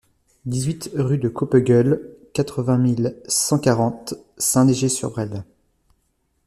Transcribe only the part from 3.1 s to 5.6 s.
cent quarante Saint-Léger-sur-Bresle